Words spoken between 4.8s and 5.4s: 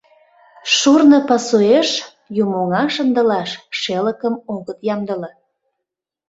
ямдыле.